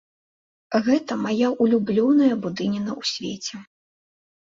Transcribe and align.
Гэта 0.87 1.17
мая 1.27 1.49
ўлюблёная 1.61 2.33
будыніна 2.49 2.91
ў 2.99 3.15
свеце. 3.15 3.67